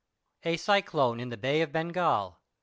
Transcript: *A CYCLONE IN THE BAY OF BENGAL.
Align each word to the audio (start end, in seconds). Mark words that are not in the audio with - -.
*A 0.41 0.57
CYCLONE 0.57 1.19
IN 1.19 1.29
THE 1.29 1.37
BAY 1.37 1.61
OF 1.61 1.71
BENGAL. 1.71 2.39